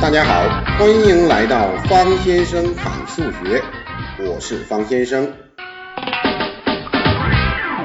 [0.00, 3.62] 大家好，欢迎来到方先生侃数学，
[4.18, 5.34] 我是方先生。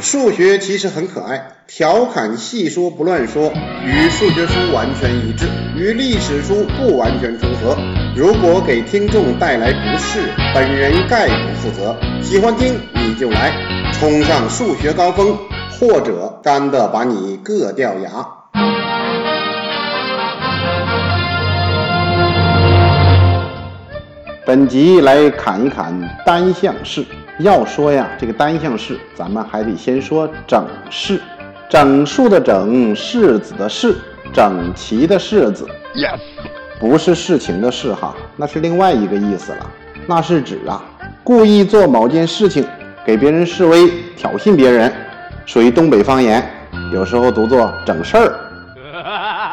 [0.00, 3.52] 数学其实很可爱，调侃细说不乱说，
[3.84, 5.46] 与数学书完全一致，
[5.76, 7.78] 与历史书不完全重合。
[8.16, 10.18] 如果给听众带来不适，
[10.52, 11.96] 本人概不负责。
[12.22, 13.52] 喜欢听你就来，
[13.92, 15.38] 冲上数学高峰，
[15.78, 18.39] 或者干的把你硌掉牙。
[24.50, 25.94] 本集来侃一侃
[26.26, 27.04] 单项式。
[27.38, 31.20] 要说呀，这个单项式，咱们还得先说整式。
[31.68, 33.94] 整数的整，式子的式，
[34.32, 35.68] 整齐的式子。
[35.94, 36.18] Yes，
[36.80, 39.70] 不是事情的事哈，那是另外一个意思了。
[40.08, 40.82] 那是指啊，
[41.22, 42.66] 故意做某件事情，
[43.06, 44.92] 给别人示威，挑衅别人，
[45.46, 46.44] 属于东北方言，
[46.92, 48.34] 有时候读作整事儿。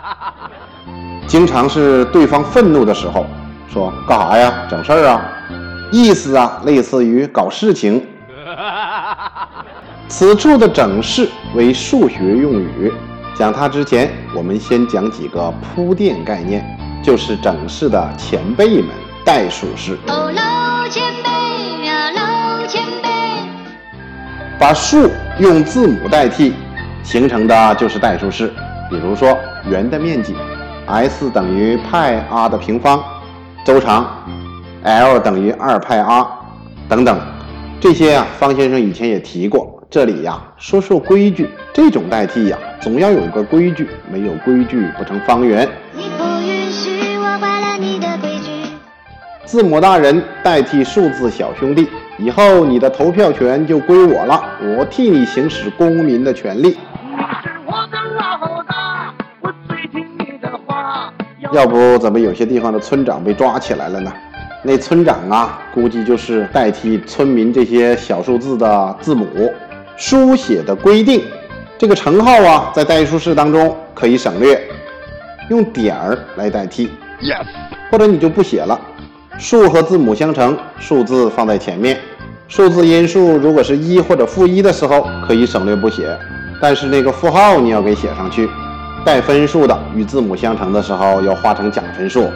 [1.28, 3.26] 经常是对方愤怒的时候，
[3.72, 4.66] 说干啥呀？
[4.70, 5.22] 整事儿啊？
[5.92, 8.04] 意思啊，类似于搞事情。
[10.08, 12.92] 此处的整式为数学用语，
[13.36, 16.64] 讲它之前，我们先讲几个铺垫概念，
[17.02, 18.88] 就是整式的前辈们——
[19.24, 19.98] 代数式。
[20.06, 23.08] 哦，老前辈呀，老前辈。
[24.58, 26.54] 把数用字母代替，
[27.02, 28.52] 形成的就是代数式。
[28.90, 29.36] 比如说，
[29.68, 30.34] 圆的面积
[30.86, 33.04] ，S 等于派 r 的平方，
[33.68, 34.08] 周长。
[34.82, 36.26] L 等于二派 r，
[36.88, 37.20] 等等，
[37.78, 39.78] 这些啊，方先生以前也提过。
[39.90, 41.50] 这里呀，说说规矩。
[41.74, 45.68] 这种代替呀，总要有个规矩，没有规矩不成方圆。
[49.44, 56.78] 字母大人代替数字小兄弟，以后你的投票权就归我了，我替你行使公民的权利。
[61.52, 64.12] 要不怎么有些地方的村长被抓起来了呢？
[64.62, 69.26] 那村长啊，估计就是代替村民这些小数字的字母
[69.96, 71.22] 书写的规定。
[71.78, 74.60] 这个乘号啊，在代数式当中可以省略，
[75.48, 76.90] 用点儿来代替。
[77.20, 77.46] Yes，
[77.90, 78.78] 或者你就不写了，
[79.38, 81.98] 数和字母相乘，数字放在前面。
[82.48, 86.18] 数字因数如果是一或者负一的时候，可以省略不写，
[86.60, 88.48] 但是那个负号你要给写上去。
[89.08, 92.28] 带分数的与字母相乘的时候，要化成假分数。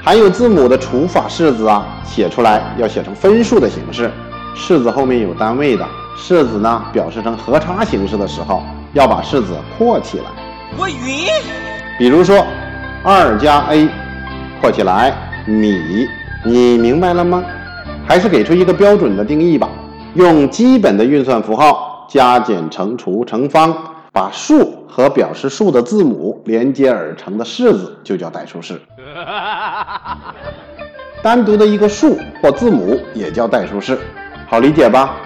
[0.00, 4.08] 含有字母的除法式子啊，写出来要写成分数的形式，
[4.54, 5.84] 式子后面有单位的，
[6.16, 8.62] 式子呢表示成和差形式的时候，
[8.92, 10.26] 要把式子括起来。
[10.78, 11.26] 我晕。
[11.98, 12.46] 比如说，
[13.02, 13.88] 二加 a，
[14.60, 15.12] 括起来
[15.44, 16.06] 米，
[16.44, 17.42] 你明白了吗？
[18.06, 19.68] 还是给出一个标准的定义吧，
[20.14, 23.76] 用基本的运算符号加减乘除乘方，
[24.12, 28.78] 把数和表示数的字母连接而成的式子就叫代数式。
[31.22, 33.98] 单独的一个数或字母也叫代数式，
[34.46, 35.16] 好理解吧？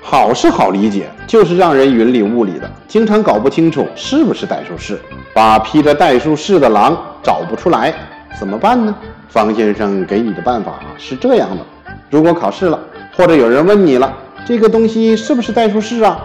[0.00, 5.00] 好是好理解，就是让人云里雾里的，经常搞不清楚是不是代数式，
[5.34, 7.92] 把披着代数式的狼找不出来，
[8.38, 8.94] 怎么办呢？
[9.28, 11.66] 方先生给你的办法是这样的：
[12.10, 12.78] 如果考试了，
[13.16, 16.20] 或者有人问你了，这个东西是不是代数式啊？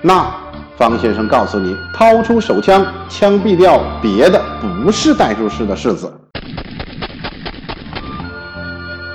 [0.00, 0.32] 那
[0.76, 6.12] 方先生告诉你，掏出手枪，枪毙掉别的不是代数式的式子。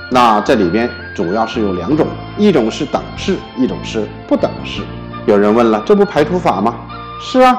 [0.10, 4.82] 那这里边主要是有两种，一种是等式，一种是不等式。
[5.28, 6.76] 有人问了，这不排除法吗？
[7.22, 7.58] 是啊，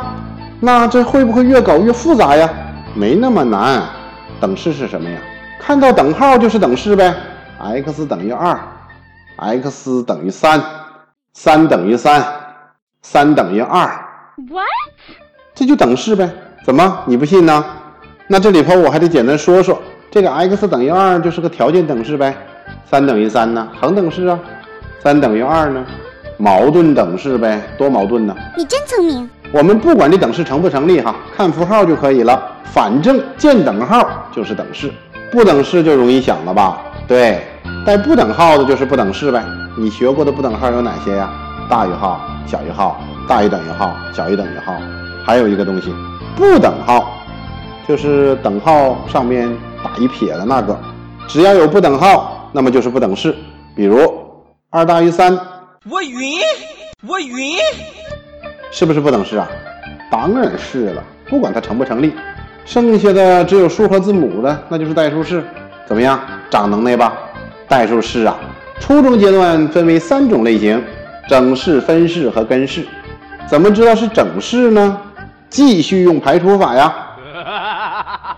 [0.58, 2.50] 那这会不会越搞越复杂呀？
[2.94, 3.82] 没那么难。
[4.40, 5.18] 等式是什么呀？
[5.60, 7.14] 看到等号就是等式呗。
[7.58, 8.58] x 等于二
[9.36, 10.60] ，x 等于三，
[11.32, 12.26] 三等于三，
[13.02, 13.84] 三等于二。
[14.48, 14.66] What？
[15.54, 16.30] 这就等式呗。
[16.64, 17.64] 怎么你不信呢？
[18.28, 19.80] 那这里头我还得简单说说。
[20.10, 22.34] 这个 x 等于二就是个条件等式呗，
[22.84, 24.38] 三等于三呢，恒等式啊，
[25.02, 25.84] 三等于二呢，
[26.36, 28.36] 矛盾等式呗，多矛盾呢？
[28.56, 29.28] 你真聪明。
[29.50, 34.92] 我们不管这等式成不成立哈，看符号就可以了，反正见等号就是等式，
[35.30, 36.78] 不等式就容易想了吧？
[37.08, 37.42] 对，
[37.86, 39.42] 带不等号的就是不等式呗。
[39.78, 41.30] 你学过的不等号有哪些呀？
[41.68, 44.74] 大于号、小于号、大于等于号、小于等于号，
[45.24, 45.94] 还有一个东西，
[46.36, 47.12] 不等号，
[47.86, 49.54] 就是等号上面。
[49.84, 50.78] 打一撇的那个，
[51.26, 53.34] 只要有不等号，那么就是不等式。
[53.74, 53.98] 比如
[54.70, 55.36] 二大于三，
[55.90, 56.38] 我晕，
[57.04, 57.56] 我晕，
[58.70, 59.48] 是不是不等式啊？
[60.08, 62.14] 当然是了，不管它成不成立，
[62.64, 65.42] 剩下的只有数和字母的，那就是代数式。
[65.84, 67.12] 怎么样，长能耐吧？
[67.66, 68.36] 代数式啊，
[68.78, 70.80] 初中阶段分为三种类型：
[71.28, 72.84] 整式、分式和根式。
[73.46, 74.98] 怎么知道是整式呢？
[75.48, 76.92] 继续用排除法呀。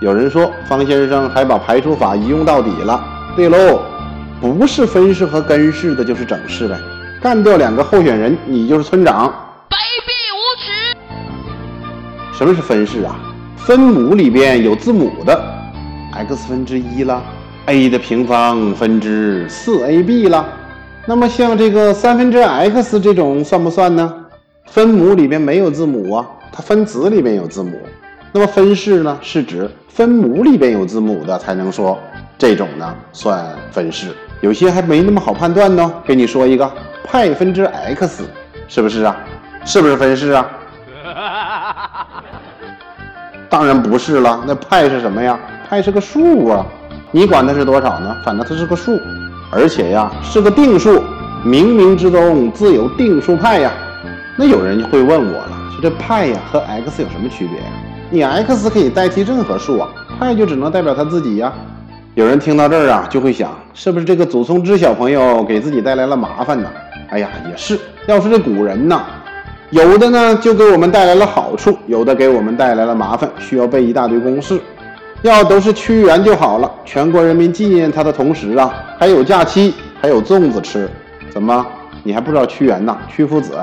[0.00, 3.02] 有人说方先生还把排除法一用到底了。
[3.36, 3.80] 对喽，
[4.40, 6.76] 不是分式和根式的就是整式呗。
[7.22, 9.32] 干掉两个候选人，你就是村长。
[9.70, 10.96] 卑鄙无耻！
[12.36, 13.16] 什么是分式啊？
[13.56, 15.42] 分母里边有字母的
[16.12, 17.22] ，x 分之一了
[17.66, 20.44] ，a 的平方分之四 ab 了。
[21.06, 24.12] 那么像这个三分之 x 这种算不算呢？
[24.66, 27.78] 分母里边没有字母啊，它分子里面有字母。
[28.32, 31.98] 那么分式呢，是指分母里边有字母的才能说
[32.38, 34.08] 这种呢算分式。
[34.40, 36.70] 有些还没那么好判断呢，给你说一个
[37.04, 38.24] 派分之 x，
[38.66, 39.16] 是不是啊？
[39.66, 40.46] 是不是分式啊？
[43.50, 45.38] 当然不是了，那派是什么呀？
[45.68, 46.66] 派是个数啊，
[47.12, 48.16] 你管它是多少呢？
[48.24, 48.98] 反正它是个数，
[49.54, 51.00] 而且呀是个定数，
[51.44, 53.70] 冥冥之中自有定数派呀。
[54.36, 57.66] 那有人会问我了，说这派呀和 x 有什么区别呀？
[58.10, 61.52] 你 x 可以代替任何数啊，派就只能代表他自己呀。
[62.14, 66.68] 有人听到这儿啊，就会想，是不是这个祖冲之小朋友给自己带来了麻烦呢？
[67.10, 67.78] 哎呀，也是。
[68.06, 69.00] 要是这古人呢，
[69.70, 74.60] 有的呢就给我们带来了好处，有的给我们带来了麻烦，需要背一大堆公式。
[75.30, 80.86] 要都是屈原就好了，全国人民纪念他的同时啊，还有假期，还有粽子吃。
[81.30, 81.64] 怎么，
[82.02, 82.94] 你还不知道屈原呢？
[83.08, 83.54] 屈夫子，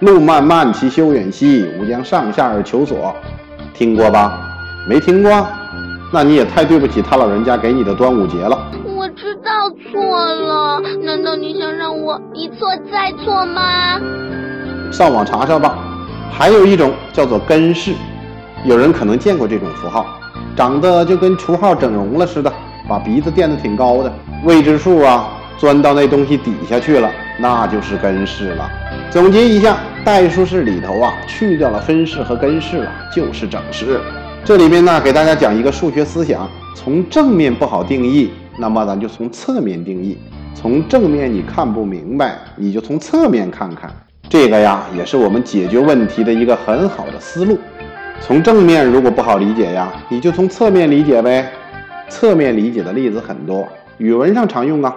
[0.00, 3.14] 路漫漫其修远兮，吾将上下而求索。
[3.74, 4.32] 听过吧？
[4.88, 5.46] 没听过，
[6.10, 8.58] 那你也太对不起他老人家给你的端午节了。
[8.86, 14.00] 我知道错了，难道你想让我一错再错吗？
[14.90, 15.76] 上网查查吧。
[16.32, 17.92] 还有一种叫做根式，
[18.64, 20.06] 有人可能见过这种符号，
[20.60, 22.52] 长得就跟除号整容了似的，
[22.86, 24.12] 把鼻子垫得挺高的，
[24.44, 28.70] 未知数啊，钻到那东西底下去了，那就是根式了。
[29.10, 29.78] 总结一下。
[30.04, 33.98] 代数式里头啊，去掉了分式和根式了，就是整式。
[34.44, 40.18] 这里面呢，给大家讲一个数学思想：从正面不好定义，那么咱就从侧面定义；
[40.54, 43.90] 从正面你看不明白，你就从侧面看看。
[44.28, 47.58] 这个呀，也是我们解决问题的一个很好的思路。
[48.20, 51.50] 从正面如果不好理解呀，你就从侧面理解呗。
[52.08, 53.66] 侧面理解的例子很多，
[53.98, 54.94] 语文上常用啊，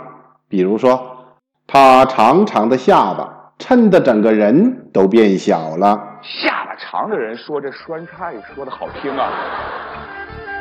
[0.47, 1.17] 比如说
[1.65, 3.39] 他长长的下巴。
[3.59, 5.97] 衬得整个人都变小了。
[6.21, 9.29] 下巴长的人说这酸菜说的好听啊。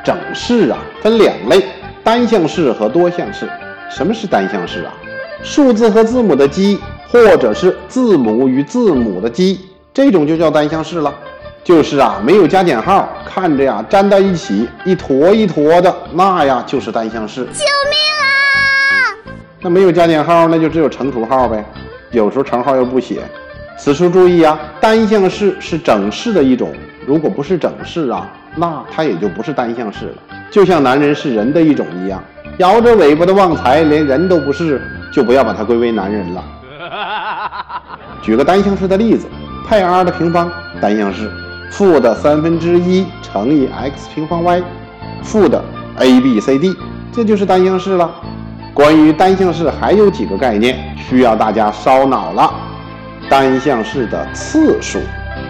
[0.04, 1.64] 整式啊分两类，
[2.04, 3.48] 单项式和多项式。
[3.90, 4.92] 什么是单项式啊？
[5.42, 9.58] 数字和字母的积，或者是字母与字母的积，
[9.92, 11.12] 这种就叫单项式了。
[11.64, 17.44] 就是啊没有加减号，看着呀粘到一起一坨一坨的，那呀就是单项式。
[17.44, 18.26] 救命啊！
[19.60, 21.64] 那没有加减号，那就只有乘除号呗。
[22.10, 23.22] 有时候乘号又不写，
[23.78, 26.72] 此处注意啊，单项式是整式的一种，
[27.06, 30.14] 如果不是整式啊，那它也就不是单项式了。
[30.50, 32.22] 就像男人是人的一种一样，
[32.58, 34.82] 摇着尾巴的旺财连人都不是，
[35.12, 36.44] 就不要把它归为男人了。
[38.20, 39.28] 举个单项式的例子，
[39.66, 40.50] 派 r 的平方
[40.80, 41.30] 单项式，
[41.70, 44.62] 负的三分之一乘以 x 平方 y，
[45.22, 45.62] 负的
[45.98, 46.74] a b c d，
[47.12, 48.10] 这就是单项式了。
[48.74, 52.52] 关于单项式还有几个概念需要大家烧脑了。
[53.28, 54.98] 单项式的次数，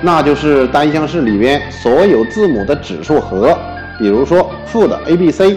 [0.03, 3.56] 那就是单项式里边所有字母的指数和。
[3.99, 5.56] 比如说负的 a b c，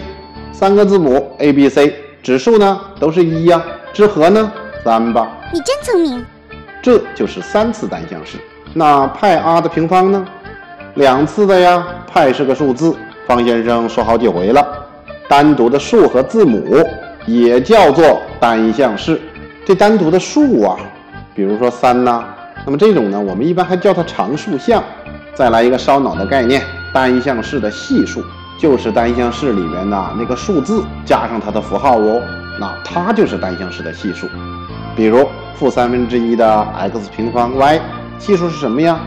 [0.52, 4.52] 三个字母 a b c，指数呢都是一呀，之和呢
[4.84, 5.28] 三吧。
[5.52, 6.24] 你真聪明。
[6.82, 8.38] 这就是三次单项式。
[8.74, 10.24] 那派 r 的平方呢？
[10.96, 11.82] 两次的呀。
[12.12, 12.94] 派是个数字，
[13.26, 14.66] 方先生说好几回了。
[15.28, 16.84] 单独的数和字母。
[17.28, 19.20] 也叫做单项式，
[19.64, 20.76] 这单独的数啊，
[21.34, 22.24] 比如说三呐，
[22.64, 24.80] 那么这种呢，我们一般还叫它常数项。
[25.34, 26.62] 再来一个烧脑的概念，
[26.94, 28.22] 单项式的系数
[28.60, 32.22] 就是单项式里面的那个数字加上它的符号哦，
[32.60, 34.28] 那它就是单项式的系数。
[34.94, 37.80] 比如负三分之一的 x 平方 y，
[38.20, 39.00] 系数是什么呀？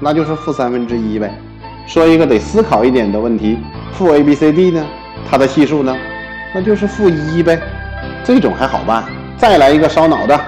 [0.00, 1.32] 那就是负三分之一呗。
[1.86, 3.58] 说一个得思考一点的问题，
[3.92, 4.84] 负 a b c d 呢，
[5.30, 5.96] 它的系数呢？
[6.54, 7.60] 那就是负一呗，
[8.24, 9.04] 这种还好办。
[9.36, 10.40] 再来一个烧脑的，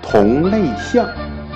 [0.00, 1.06] 同类项，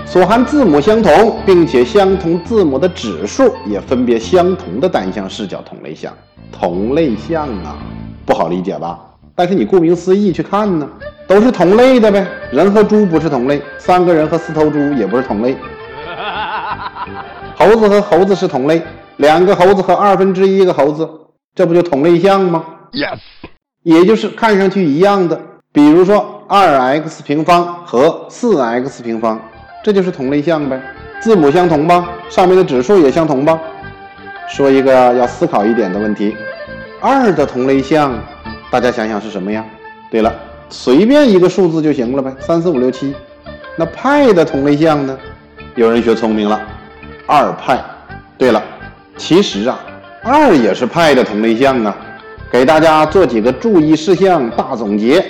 [0.05, 6.13] 所含字母相同，并且相同字母的指数也分别相同的单项式叫同类项。
[6.53, 7.77] 同类项啊，
[8.25, 8.99] 不好理解吧？
[9.35, 10.89] 但是你顾名思义去看呢，
[11.27, 12.27] 都是同类的呗。
[12.51, 15.57] 人和猪不是同类，三个人和四头猪也不是同类。
[17.59, 18.83] 猴子和猴子是同类，
[19.17, 21.09] 两个猴子和二分之一个猴子，
[21.55, 23.19] 这不就同类项吗？Yes。
[23.83, 25.41] 也就是看上去一样的，
[25.73, 29.41] 比如说二 x 平方和四 x 平方，
[29.83, 30.79] 这就是同类项呗。
[31.19, 33.59] 字母相同吧，上面的指数也相同吧。
[34.49, 36.37] 说一个要思考一点的问题：
[37.01, 38.13] 二的同类项，
[38.71, 39.65] 大家想想是什么呀？
[40.11, 40.35] 对了，
[40.69, 43.15] 随便一个数字就行了呗，三四五六七。
[43.77, 45.19] 那派的同类项呢？
[45.75, 46.61] 有人学聪明了，
[47.27, 47.79] 二派。
[48.39, 48.63] 对了，
[49.17, 49.79] 其实啊，
[50.23, 51.97] 二也是派的同类项啊。
[52.51, 55.25] 给大家做几个注意事项大总结。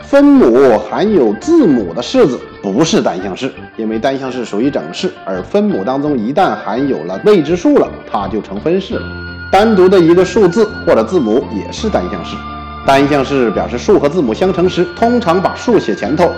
[0.00, 9.02] 分母含有字母的式子不是单项式，因为单项式属于整式，而分母当中一旦含有了未知数了，它就成分式了。
[9.50, 12.36] 单独的一个数字或者字母也是单项式。
[12.84, 16.30] 单项式表示数和字母相乘时，通常把数写前头，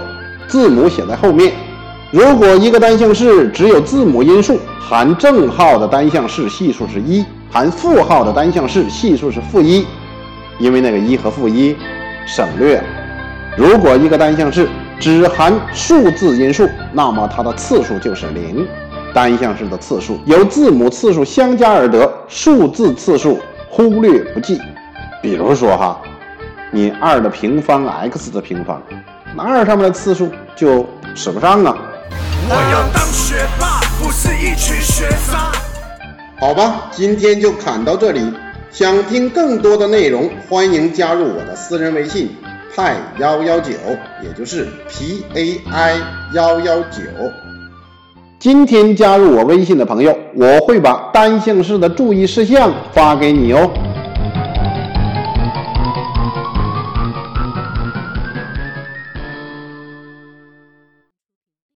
[0.47, 1.53] 字母写在后面。
[2.14, 9.85] 如果一个单项式只有字母因数，含正号的单项式系数是一，含负号的单项式系数是负一，
[10.61, 11.75] 因为那个一和负一
[12.25, 12.80] 省略。
[13.59, 14.68] 如果一个单项式
[15.00, 18.64] 只含数字因数，那么它的次数就是零。
[19.12, 24.61] 单项式的次数由字母次数相加而得，数字次数忽略不计。
[25.21, 26.00] 比如说哈，
[26.71, 28.80] 你二的平方 x 的平方，
[29.35, 31.76] 那二上面的次数就使不上啊。
[32.47, 35.51] 我要当学霸，不是一群学渣。
[36.39, 38.21] 好吧，今天就侃到这里。
[38.71, 42.37] 想听更多的内容，欢迎加入我的私人微信。
[42.77, 43.73] 派幺幺九，
[44.23, 45.97] 也就是 P A I
[46.35, 47.01] 幺幺九。
[48.39, 53.71] 今天加入我微信的朋友，我会把单项式的注意事项发给你哦。